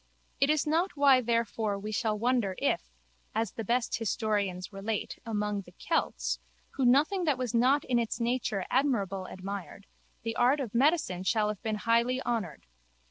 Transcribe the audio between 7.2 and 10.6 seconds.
that was not in its nature admirable admired, the art